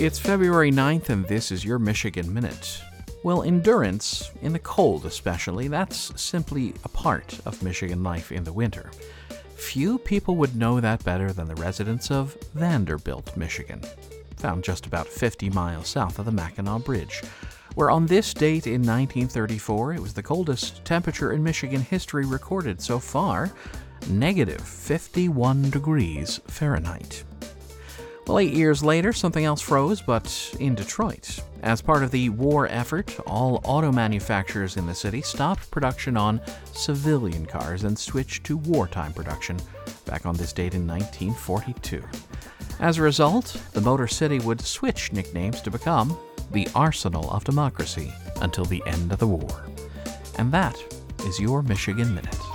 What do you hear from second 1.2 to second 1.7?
this is